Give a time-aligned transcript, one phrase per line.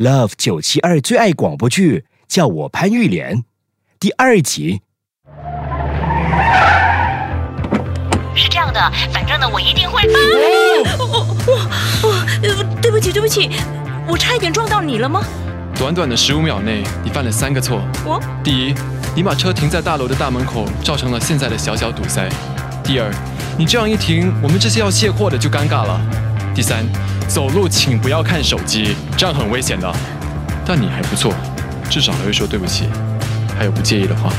[0.00, 3.44] Love 九七二最爱广播剧，叫我潘玉莲，
[3.98, 4.80] 第二集。
[8.34, 8.80] 是这样的，
[9.12, 10.00] 反正呢，我一定会。
[10.96, 13.50] 我我我，对不起对不起，
[14.08, 15.22] 我差一点撞到你了吗？
[15.76, 17.82] 短短的十五秒内，你犯了三个错。
[18.02, 18.74] 我第一，
[19.14, 22.26] 你把车停在大楼的大门口，造成了现在的小小堵塞。
[22.82, 23.14] 第二，
[23.58, 26.00] 你这样一停，我们这些要卸货的就尴尬了。
[26.54, 26.86] 第三，
[27.30, 29.88] 走路请不要看手机，这样很危险的。
[30.66, 31.32] 但你还不错，
[31.88, 32.88] 至少还会说对不起。
[33.56, 34.32] 还有不介意的话，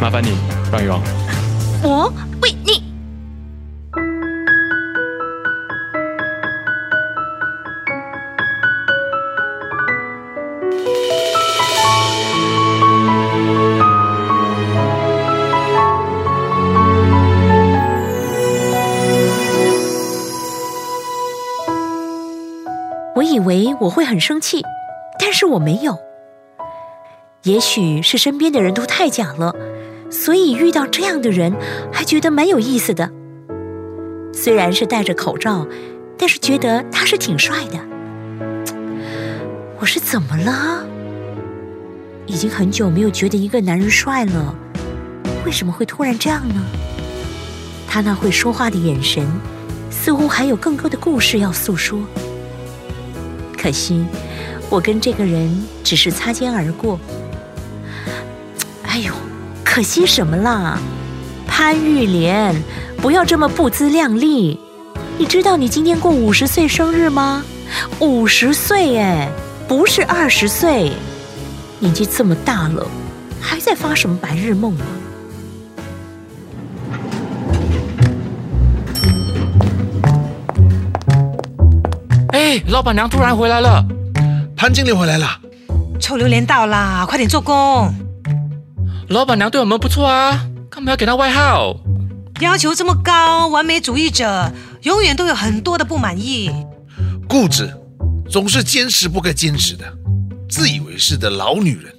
[0.00, 0.38] 麻烦你
[0.70, 1.00] 让一让。
[1.82, 2.83] 我喂你。
[23.80, 24.62] 我会很生气，
[25.18, 25.98] 但是我没有。
[27.42, 29.54] 也许是身边的人都太假了，
[30.10, 31.54] 所以遇到这样的人
[31.92, 33.10] 还觉得蛮有意思的。
[34.32, 35.66] 虽然是戴着口罩，
[36.18, 37.78] 但是觉得他是挺帅的。
[39.78, 40.84] 我是怎么了？
[42.26, 44.54] 已经很久没有觉得一个男人帅了，
[45.44, 46.64] 为什么会突然这样呢？
[47.86, 49.24] 他那会说话的眼神，
[49.90, 52.00] 似乎还有更多的故事要诉说。
[53.64, 54.04] 可惜，
[54.68, 57.00] 我跟这个人只是擦肩而过。
[58.82, 59.10] 哎呦，
[59.64, 60.78] 可惜什么啦？
[61.46, 62.54] 潘玉莲，
[62.98, 64.60] 不要这么不自量力。
[65.16, 67.42] 你知道你今天过五十岁生日吗？
[68.00, 69.30] 五十岁哎，
[69.66, 70.92] 不是二十岁。
[71.78, 72.86] 年纪这么大了，
[73.40, 74.84] 还在发什么白日梦啊？
[82.54, 83.84] 哎，老板娘突然回来了，
[84.56, 85.26] 潘经理回来了，
[85.98, 87.92] 臭榴莲到啦，快点做工。
[89.08, 91.74] 老板娘对我们不错啊，干嘛要给她外号？
[92.40, 94.52] 要求这么高，完美主义者
[94.82, 96.48] 永远都有很多的不满意。
[97.28, 97.74] 固执，
[98.30, 99.84] 总是坚持不该坚持的，
[100.48, 101.92] 自以为是的老女人。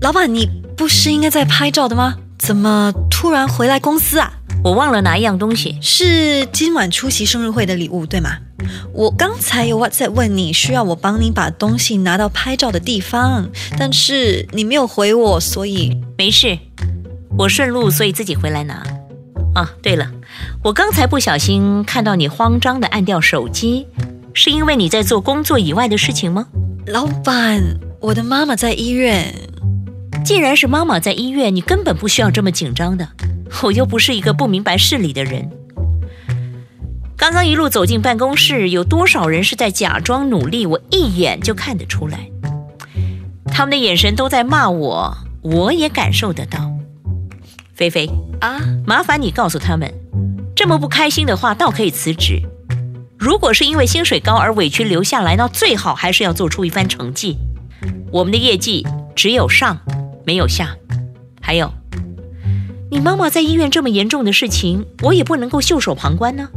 [0.00, 2.14] 老板，你不是应该在拍照的吗？
[2.38, 4.32] 怎么突然回来公司啊？
[4.64, 8.30] 我忘了拿一样东西，是今晚出席生日会的礼物，对吗？
[8.92, 13.48] 我刚才有 WhatsApp 问你，需要我帮你把东西拿到拍照的地方，
[13.78, 16.58] 但是你没有回我，所以没事，
[17.36, 18.82] 我顺路，所以自己回来拿。
[19.54, 20.10] 啊，对了，
[20.62, 23.86] 我刚才不小心看到你慌张的按掉手机，
[24.34, 26.46] 是因为你在做工作以外的事情吗？
[26.86, 29.34] 老板，我的妈妈在医院。
[30.24, 33.08] 既然是妈妈在医院，你根本不需要这么紧张的。
[33.62, 35.50] 我又不是一个不明白事理的人。
[37.18, 40.66] 刚刚一路走进办公室，有多少人是在假装努力？
[40.66, 42.30] 我一眼就看得出来，
[43.46, 46.70] 他们的眼神都在骂我，我也感受得到。
[47.74, 48.08] 菲菲
[48.40, 49.92] 啊，麻烦你告诉他们，
[50.54, 52.40] 这么不开心的话，倒可以辞职。
[53.18, 57.36] 如果是因为薪水高而委屈留下来，那最好还是要做出一番成绩。
[58.12, 58.86] 我们的业绩
[59.16, 59.80] 只有上，
[60.24, 60.76] 没有下。
[61.40, 61.72] 还有，
[62.92, 66.48] 你妈妈在医院这么严重的事情，我也不能够袖手旁观呢。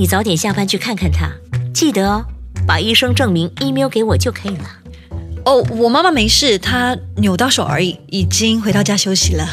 [0.00, 1.30] 你早点下班去看看他，
[1.74, 2.24] 记得哦，
[2.66, 4.64] 把医生证明 email 给我就可以了。
[5.44, 9.44] 哦，我妈妈没事，她扭到手而已，已经回到家休息了。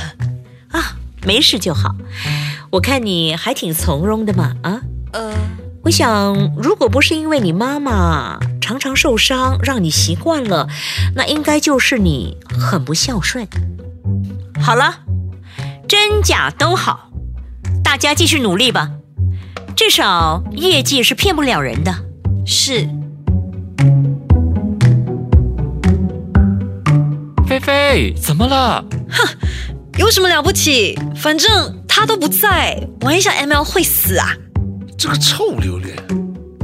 [0.69, 1.97] 啊，没事就好。
[2.69, 4.79] 我看你还挺从容的嘛，啊？
[5.11, 5.33] 呃，
[5.83, 10.69] 我想，如果不是因为你妈妈常常受伤，让你习惯了，
[11.13, 13.45] 那应该就是你很不孝顺。
[14.61, 14.99] 好了，
[15.89, 17.09] 真假都好，
[17.83, 18.91] 大家继续努力吧。
[19.77, 21.93] 至少业绩是骗不了人的。
[22.47, 22.89] 是，
[27.47, 28.83] 菲菲，怎么了？
[29.07, 29.27] 哼，
[29.99, 30.97] 有什么了不起？
[31.15, 34.33] 反正他都不在，玩一下 ML 会死啊！
[34.97, 35.95] 这个臭榴莲，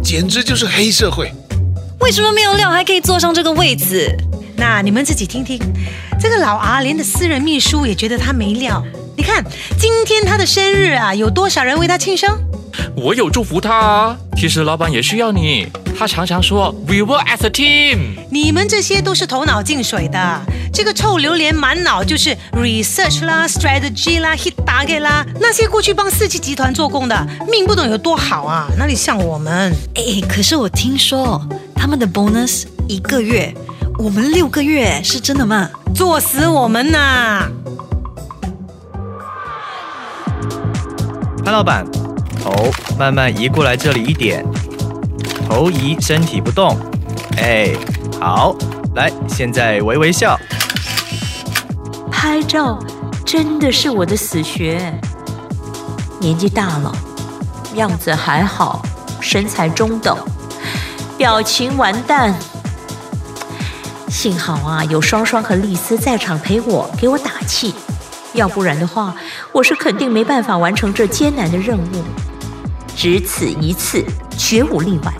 [0.01, 1.31] 简直就是黑社会。
[1.99, 4.11] 为什么没有料还可以坐上这个位子？
[4.57, 5.61] 那你们自己听听，
[6.19, 8.83] 这个老阿连的私人秘书也觉得他没料。
[9.15, 9.45] 你看，
[9.77, 12.35] 今天他的生日啊，有多少人为他庆生？
[12.95, 14.17] 我有祝福他啊。
[14.35, 15.67] 其实老板也需要你，
[15.97, 18.15] 他常常说 “We work as a team”。
[18.29, 20.41] 你们这些都是头脑进水的，
[20.73, 25.25] 这个臭榴莲满脑就是 research 啦、strategy 啦、hit target 啦。
[25.39, 29.73] 那些过去帮四季集团做工的，命不懂有多好啊，哪里像我们？
[29.95, 31.41] 哎，可是我听说
[31.75, 33.53] 他们的 bonus 一个月，
[33.97, 35.69] 我们六个月，是真的吗？
[35.95, 37.47] 作死我们呐！
[41.45, 41.85] 潘老板，
[42.43, 42.69] 头
[42.99, 44.45] 慢慢移过来这里一点，
[45.47, 46.77] 头移，身体不动，
[47.37, 47.71] 哎，
[48.19, 48.53] 好，
[48.95, 50.37] 来，现在微微笑。
[52.11, 52.77] 拍照
[53.25, 54.93] 真的是我的死穴。
[56.19, 56.93] 年纪大了，
[57.75, 58.81] 样子还好，
[59.21, 60.17] 身材中等，
[61.17, 62.35] 表情完蛋。
[64.09, 67.73] 幸好啊，有双双和丽丝在场陪我，给我打气。
[68.33, 69.15] 要不然的话，
[69.53, 72.03] 我是肯定没办法完成这艰难的任务。
[72.95, 74.03] 只此一次，
[74.37, 75.13] 绝无例外。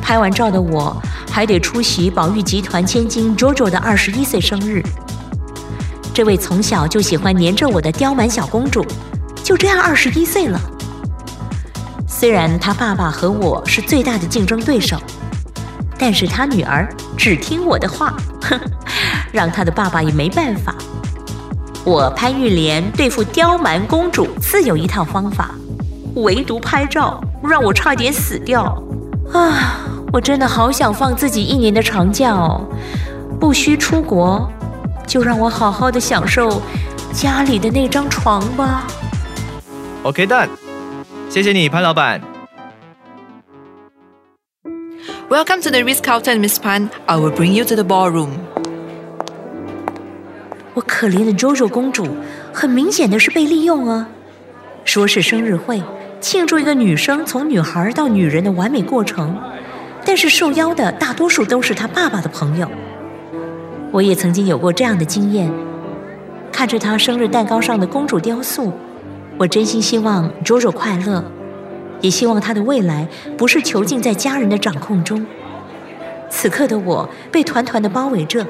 [0.00, 0.96] 拍完照的我，
[1.30, 4.82] 还得出席宝玉集团千金 JoJo 的二十一岁生日。
[6.14, 8.84] 这位从小就喜欢黏着我的刁蛮小公主，
[9.44, 10.60] 就这样二十一岁了。
[12.08, 15.00] 虽然她爸爸和我是最大的竞争对手，
[15.98, 18.58] 但是她女儿只听我的话，哼，
[19.30, 20.74] 让她的爸爸也没办法。
[21.84, 25.54] 我潘玉莲对付刁蛮公主自有一套方法，
[26.22, 28.82] 唯独拍照让我差点死掉。
[29.32, 29.84] 啊！
[30.10, 32.66] 我真的好想放自己一年的长假哦，
[33.38, 34.50] 不需出国，
[35.06, 36.62] 就让我好好的享受
[37.12, 38.86] 家里的那张床吧。
[40.04, 40.48] OK，done，
[41.28, 42.22] 谢谢你，潘老板。
[45.28, 46.88] Welcome to the Ritz Carlton, Miss Pan.
[47.04, 48.30] I will bring you to the ballroom.
[50.72, 52.06] 我可怜的 JoJo 公主，
[52.50, 54.08] 很明显的是被利用啊！
[54.86, 55.82] 说是生日会，
[56.20, 59.36] 庆祝一个女生从女孩到女人的完美过程，
[60.04, 62.68] 但是受邀的大多数都是她爸爸的朋友。
[63.92, 65.50] 我也曾经有过这样的经验，
[66.52, 68.72] 看着她生日蛋糕上的公主雕塑，
[69.38, 71.24] 我真心希望 JoJo 快乐，
[72.00, 75.24] 也希望她的未来不是囚禁在家人的掌控中。
[76.28, 78.46] 此刻的我被团团的包围着。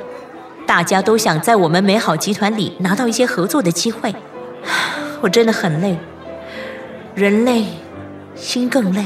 [0.67, 4.15] 大家都想在我们美好集团里拿到一些合作的机会，
[5.23, 5.97] 我真的很累，
[7.19, 7.65] 人累，
[8.37, 9.05] 心更累。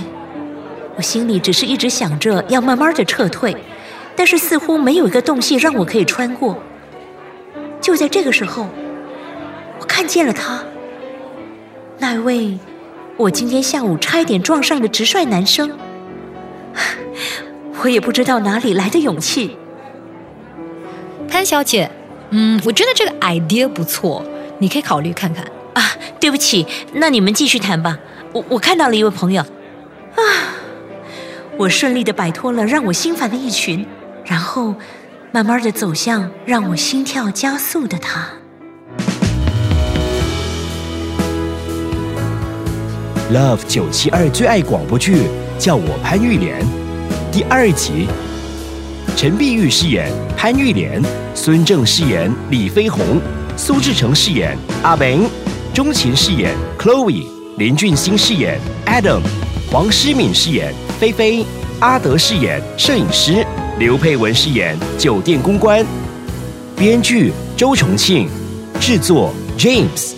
[0.96, 3.56] 我心里只是一直想着要慢慢的撤退，
[4.14, 6.58] 但是似乎没有一个洞隙让我可以穿过。
[7.80, 8.68] 就在这个时候，
[9.80, 10.62] 我看见了他，
[12.00, 12.58] 那位
[13.16, 15.70] 我今天下午差一点撞上的直率男生。
[17.82, 19.56] 我也不知道哪里来的勇气。
[21.30, 21.90] 潘小姐，
[22.28, 24.22] 嗯，我觉得这个 idea 不错，
[24.58, 25.82] 你可以考虑看看啊。
[26.22, 27.98] 对不起，那你们继续谈吧。
[28.32, 30.22] 我我看到了一位朋友，啊，
[31.56, 33.84] 我顺利的摆脱了让我心烦的一群，
[34.24, 34.72] 然后
[35.32, 38.28] 慢慢的走向让我心跳加速的他。
[43.32, 45.24] Love 九七二最爱广播剧，
[45.58, 46.64] 叫我潘玉莲，
[47.32, 48.06] 第二集。
[49.16, 51.02] 陈碧玉饰演潘玉莲，
[51.34, 53.20] 孙正饰演李飞鸿，
[53.56, 55.28] 苏志成饰演阿文，
[55.74, 57.24] 钟情饰演 Chloe，
[57.56, 59.22] 林俊熙饰演 Adam，
[59.70, 61.46] 黄诗敏饰演菲菲，
[61.80, 63.42] 阿德饰演摄影师，
[63.78, 65.82] 刘佩文饰演酒店公关，
[66.76, 68.28] 编剧周重庆，
[68.78, 70.12] 制作 James。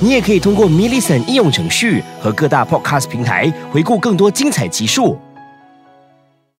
[0.00, 5.18] 你也可以通过 m i l l i c e n t 应用程序和各大 Podcast 平台回顾更多精彩集数。